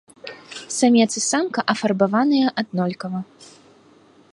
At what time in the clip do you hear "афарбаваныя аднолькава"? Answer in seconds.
1.75-3.19